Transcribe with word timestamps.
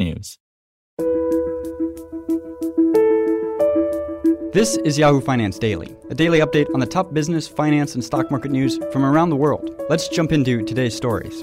technews. 0.00 0.38
This 4.52 4.76
is 4.78 4.98
Yahoo 4.98 5.20
Finance 5.20 5.58
Daily, 5.58 5.96
a 6.10 6.14
daily 6.14 6.40
update 6.40 6.66
on 6.74 6.80
the 6.80 6.86
top 6.86 7.14
business, 7.14 7.46
finance, 7.46 7.94
and 7.94 8.04
stock 8.04 8.30
market 8.30 8.50
news 8.50 8.80
from 8.92 9.04
around 9.04 9.30
the 9.30 9.36
world. 9.36 9.70
Let's 9.88 10.08
jump 10.08 10.32
into 10.32 10.64
today's 10.64 10.96
stories. 10.96 11.40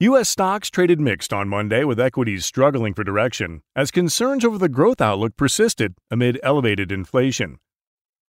U.S. 0.00 0.28
stocks 0.28 0.70
traded 0.70 1.00
mixed 1.00 1.32
on 1.32 1.48
Monday 1.48 1.84
with 1.84 2.00
equities 2.00 2.44
struggling 2.44 2.94
for 2.94 3.04
direction 3.04 3.62
as 3.74 3.90
concerns 3.90 4.44
over 4.44 4.58
the 4.58 4.68
growth 4.68 5.00
outlook 5.00 5.36
persisted 5.36 5.94
amid 6.10 6.38
elevated 6.42 6.92
inflation. 6.92 7.58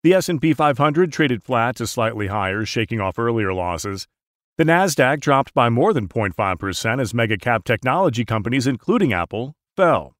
The 0.03 0.15
S&P 0.15 0.53
500 0.53 1.13
traded 1.13 1.43
flat 1.43 1.75
to 1.75 1.85
slightly 1.85 2.25
higher, 2.25 2.65
shaking 2.65 2.99
off 2.99 3.19
earlier 3.19 3.53
losses. 3.53 4.07
The 4.57 4.63
Nasdaq 4.63 5.19
dropped 5.19 5.53
by 5.53 5.69
more 5.69 5.93
than 5.93 6.07
0.5% 6.07 6.99
as 6.99 7.13
mega-cap 7.13 7.63
technology 7.63 8.25
companies 8.25 8.65
including 8.65 9.13
Apple 9.13 9.53
fell. 9.77 10.15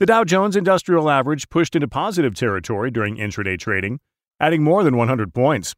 The 0.00 0.06
Dow 0.06 0.24
Jones 0.24 0.56
Industrial 0.56 1.08
Average 1.08 1.48
pushed 1.48 1.76
into 1.76 1.86
positive 1.86 2.34
territory 2.34 2.90
during 2.90 3.16
intraday 3.16 3.56
trading, 3.56 4.00
adding 4.40 4.64
more 4.64 4.82
than 4.82 4.96
100 4.96 5.32
points. 5.32 5.76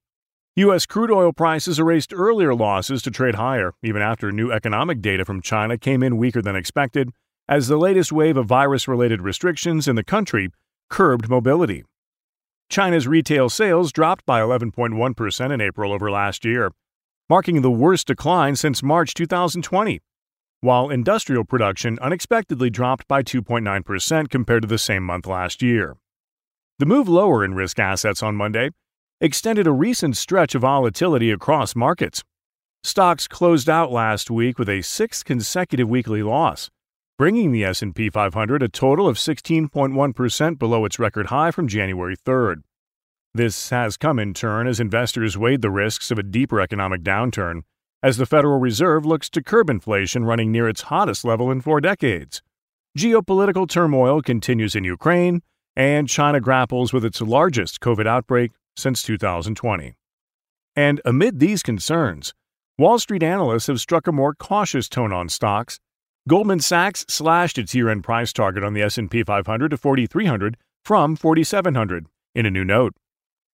U.S. 0.57 0.87
crude 0.87 1.11
oil 1.11 1.35
prices 1.35 1.79
erased 1.79 2.15
earlier 2.15 2.55
losses 2.55 3.03
to 3.03 3.11
trade 3.11 3.35
higher, 3.35 3.75
even 3.83 4.01
after 4.01 4.33
new 4.33 4.51
economic 4.51 5.03
data 5.03 5.27
from 5.27 5.43
China 5.43 5.77
came 5.77 6.03
in 6.03 6.17
weaker 6.17 6.41
than 6.41 6.57
expected, 6.57 7.11
as 7.47 7.69
the 7.69 7.77
latest 7.77 8.13
wave 8.13 8.39
of 8.39 8.47
virus 8.47 8.89
related 8.89 9.21
restrictions 9.21 9.87
in 9.87 9.95
the 9.95 10.03
country 10.03 10.49
curbed 10.89 11.29
mobility. 11.29 11.85
China's 12.69 13.07
retail 13.07 13.49
sales 13.49 13.93
dropped 13.93 14.27
by 14.27 14.41
11.1% 14.41 15.53
in 15.53 15.61
April 15.61 15.93
over 15.93 16.11
last 16.11 16.45
year, 16.45 16.73
marking 17.31 17.63
the 17.63 17.71
worst 17.71 18.09
decline 18.09 18.57
since 18.57 18.83
March 18.83 19.15
2020, 19.15 20.01
while 20.61 20.91
industrial 20.91 21.45
production 21.45 21.99
unexpectedly 22.01 22.69
dropped 22.69 23.07
by 23.07 23.23
2.9% 23.23 24.31
compared 24.31 24.63
to 24.63 24.69
the 24.69 24.79
same 24.79 25.05
month 25.05 25.27
last 25.27 25.63
year. 25.63 25.97
The 26.79 26.87
move 26.87 27.09
lower 27.09 27.45
in 27.45 27.55
risk 27.55 27.79
assets 27.79 28.23
on 28.23 28.35
Monday 28.35 28.71
extended 29.21 29.67
a 29.67 29.73
recent 29.73 30.17
stretch 30.17 30.55
of 30.55 30.63
volatility 30.63 31.31
across 31.31 31.75
markets. 31.75 32.23
Stocks 32.83 33.27
closed 33.27 33.71
out 33.71 33.91
last 33.91 34.31
week 34.31 34.59
with 34.59 34.69
a 34.69 34.83
sixth 34.83 35.25
consecutive 35.25 35.89
weekly 35.89 36.23
loss, 36.23 36.71
bringing 37.19 37.51
the 37.51 37.65
S&P 37.65 38.11
500 38.11 38.63
a 38.63 38.69
total 38.69 39.09
of 39.09 39.17
16.1% 39.17 40.59
below 40.59 40.85
its 40.85 40.99
record 40.99 41.27
high 41.27 41.51
from 41.51 41.67
January 41.67 42.15
3rd. 42.15 42.57
This 43.33 43.71
has 43.71 43.97
come 43.97 44.19
in 44.19 44.35
turn 44.35 44.67
as 44.67 44.81
investors 44.81 45.39
weighed 45.39 45.63
the 45.63 45.71
risks 45.71 46.11
of 46.11 46.19
a 46.19 46.23
deeper 46.23 46.61
economic 46.61 47.03
downturn 47.03 47.63
as 48.03 48.19
the 48.19 48.27
Federal 48.27 48.59
Reserve 48.59 49.07
looks 49.07 49.31
to 49.31 49.43
curb 49.43 49.71
inflation 49.71 50.25
running 50.25 50.53
near 50.53 50.69
its 50.69 50.83
hottest 50.83 51.25
level 51.25 51.51
in 51.51 51.63
4 51.63 51.81
decades. 51.81 52.43
Geopolitical 52.99 53.67
turmoil 53.67 54.21
continues 54.21 54.75
in 54.75 54.85
Ukraine, 54.85 55.43
and 55.75 56.09
China 56.09 56.41
grapples 56.41 56.93
with 56.93 57.05
its 57.05 57.21
largest 57.21 57.81
COVID 57.81 58.07
outbreak 58.07 58.53
since 58.77 59.03
2020. 59.03 59.97
And 60.75 61.01
amid 61.07 61.39
these 61.41 61.63
concerns, 61.63 62.35
Wall 62.79 62.99
Street 62.99 63.23
analysts 63.23 63.69
have 63.69 63.81
struck 63.81 64.07
a 64.07 64.13
more 64.13 64.35
cautious 64.35 64.89
tone 64.89 65.13
on 65.13 65.31
stocks. 65.31 65.81
Goldman 66.29 66.59
Sachs 66.59 67.05
slashed 67.09 67.57
its 67.57 67.73
year-end 67.73 68.03
price 68.03 68.33
target 68.33 68.65
on 68.65 68.75
the 68.75 68.83
S&P 68.83 69.23
500 69.23 69.69
to 69.69 69.77
4300 69.77 70.57
from 70.85 71.15
4700 71.15 72.07
in 72.35 72.45
a 72.45 72.51
new 72.51 72.65
note. 72.65 72.95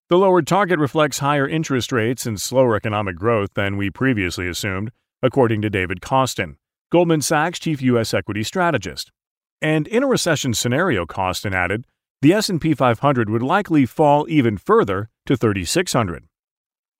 The 0.09 0.17
lowered 0.17 0.47
target 0.47 0.79
reflects 0.79 1.19
higher 1.19 1.47
interest 1.47 1.93
rates 1.93 2.25
and 2.25 2.41
slower 2.41 2.75
economic 2.75 3.17
growth 3.17 3.51
than 3.53 3.77
we 3.77 3.91
previously 3.91 4.49
assumed, 4.49 4.91
according 5.23 5.61
to 5.61 5.69
David 5.69 6.01
Kostin, 6.01 6.57
Goldman 6.91 7.21
Sachs 7.21 7.59
chief 7.59 7.83
US 7.83 8.15
equity 8.15 8.43
strategist. 8.43 9.13
And 9.61 9.87
in 9.87 10.03
a 10.03 10.09
recession 10.09 10.55
scenario, 10.55 11.05
Kostin 11.05 11.53
added, 11.53 11.85
the 12.23 12.33
S&P 12.33 12.73
500 12.73 13.29
would 13.29 13.43
likely 13.43 13.85
fall 13.85 14.25
even 14.31 14.57
further 14.57 15.11
to 15.27 15.37
3600. 15.37 16.25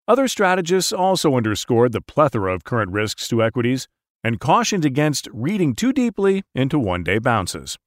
Other 0.07 0.29
strategists 0.29 0.93
also 0.93 1.35
underscored 1.35 1.93
the 1.93 2.03
plethora 2.03 2.53
of 2.55 2.63
current 2.63 2.93
risks 2.93 3.27
to 3.29 3.43
equities 3.43 3.89
and 4.25 4.41
cautioned 4.41 4.85
against 4.85 5.29
reading 5.33 5.75
too 5.75 5.93
deeply 5.93 6.43
into 6.55 6.79
one-day 6.79 7.19
bounces. 7.19 7.79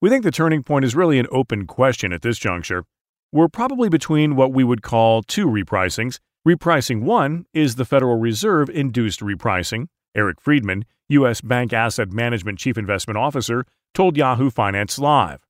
We 0.00 0.10
think 0.10 0.22
the 0.22 0.30
turning 0.30 0.62
point 0.62 0.84
is 0.84 0.94
really 0.94 1.18
an 1.18 1.26
open 1.32 1.66
question 1.66 2.12
at 2.12 2.22
this 2.22 2.38
juncture. 2.38 2.84
We're 3.32 3.48
probably 3.48 3.88
between 3.88 4.36
what 4.36 4.52
we 4.52 4.64
would 4.64 4.82
call 4.82 5.22
two 5.22 5.46
repricings. 5.46 6.18
Repricing 6.46 7.02
1 7.02 7.46
is 7.52 7.74
the 7.74 7.84
Federal 7.84 8.18
Reserve 8.18 8.70
induced 8.70 9.20
repricing. 9.20 9.88
Eric 10.14 10.40
Freedman, 10.40 10.84
U.S. 11.08 11.40
Bank 11.40 11.72
Asset 11.72 12.10
Management 12.12 12.58
Chief 12.58 12.78
Investment 12.78 13.18
Officer, 13.18 13.64
told 13.92 14.16
Yahoo 14.16 14.50
Finance 14.50 14.98
Live. 14.98 15.44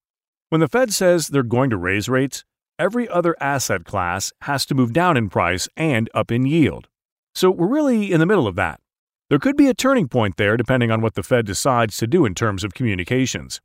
When 0.48 0.60
the 0.60 0.68
Fed 0.68 0.92
says 0.92 1.28
they're 1.28 1.42
going 1.42 1.70
to 1.70 1.76
raise 1.76 2.08
rates, 2.08 2.44
every 2.78 3.08
other 3.08 3.36
asset 3.40 3.84
class 3.84 4.32
has 4.42 4.64
to 4.66 4.74
move 4.74 4.92
down 4.92 5.16
in 5.16 5.28
price 5.28 5.68
and 5.76 6.08
up 6.14 6.32
in 6.32 6.46
yield. 6.46 6.88
So 7.34 7.50
we're 7.50 7.68
really 7.68 8.10
in 8.10 8.18
the 8.18 8.26
middle 8.26 8.46
of 8.46 8.56
that. 8.56 8.80
There 9.30 9.38
could 9.38 9.56
be 9.56 9.68
a 9.68 9.74
turning 9.74 10.08
point 10.08 10.38
there 10.38 10.56
depending 10.56 10.90
on 10.90 11.02
what 11.02 11.14
the 11.14 11.22
Fed 11.22 11.44
decides 11.44 11.98
to 11.98 12.06
do 12.06 12.24
in 12.24 12.34
terms 12.34 12.64
of 12.64 12.72
communications. 12.72 13.60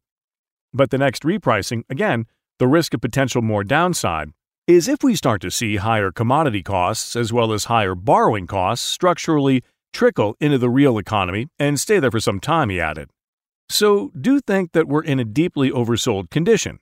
But 0.73 0.89
the 0.89 0.97
next 0.97 1.23
repricing, 1.23 1.83
again, 1.89 2.25
the 2.59 2.67
risk 2.67 2.93
of 2.93 2.99
potential 2.99 3.41
more 3.41 3.63
downside, 3.63 4.31
is 4.67 4.87
if 4.87 5.03
we 5.03 5.15
start 5.15 5.41
to 5.41 5.51
see 5.51 5.77
higher 5.77 6.11
commodity 6.11 6.63
costs 6.63 7.15
as 7.15 7.31
well 7.31 7.53
as 7.53 7.65
higher 7.65 7.95
borrowing 7.95 8.47
costs 8.47 8.85
structurally 8.85 9.63
trickle 9.93 10.35
into 10.41 10.57
the 10.57 10.69
real 10.69 10.97
economy 10.97 11.47
and 11.59 11.79
stay 11.79 11.99
there 11.99 12.11
for 12.11 12.19
some 12.19 12.39
time, 12.39 12.69
he 12.69 12.81
added. 12.81 13.09
So, 13.69 14.11
do 14.19 14.41
think 14.41 14.73
that 14.73 14.87
we're 14.87 15.03
in 15.03 15.19
a 15.19 15.25
deeply 15.25 15.71
oversold 15.71 16.29
condition. 16.29 16.79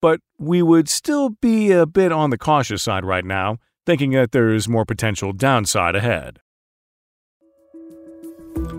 But 0.00 0.20
we 0.38 0.62
would 0.62 0.88
still 0.88 1.30
be 1.30 1.70
a 1.70 1.86
bit 1.86 2.12
on 2.12 2.30
the 2.30 2.38
cautious 2.38 2.82
side 2.82 3.04
right 3.04 3.24
now, 3.24 3.58
thinking 3.84 4.12
that 4.12 4.32
there's 4.32 4.68
more 4.68 4.84
potential 4.84 5.32
downside 5.32 5.94
ahead. 5.94 6.40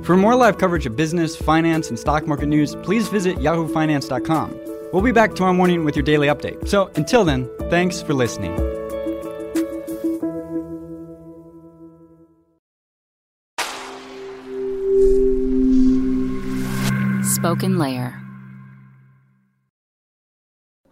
For 0.04 0.18
more 0.18 0.36
live 0.36 0.58
coverage 0.58 0.86
of 0.86 0.98
business, 0.98 1.38
finance, 1.38 1.88
and 1.88 1.98
stock 1.98 2.28
market 2.28 2.48
news, 2.48 2.76
please 2.84 3.08
visit 3.08 3.38
yahoofinance.com. 3.38 4.60
We'll 4.92 5.02
be 5.02 5.14
back 5.14 5.34
tomorrow 5.34 5.54
morning 5.54 5.86
with 5.86 5.96
your 5.96 6.04
daily 6.04 6.28
update. 6.28 6.68
So, 6.68 6.92
until 6.98 7.24
then, 7.24 7.50
thanks 7.70 8.02
for 8.02 8.14
listening. 8.14 8.54
SpokenLayer. 17.24 18.20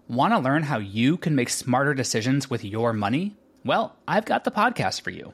Want 0.07 0.33
to 0.33 0.39
learn 0.39 0.63
how 0.63 0.79
you 0.79 1.17
can 1.17 1.35
make 1.35 1.49
smarter 1.49 1.93
decisions 1.93 2.49
with 2.49 2.63
your 2.63 2.93
money? 2.93 3.35
Well, 3.65 3.95
I've 4.07 4.25
got 4.25 4.45
the 4.45 4.51
podcast 4.51 5.01
for 5.01 5.09
you. 5.09 5.33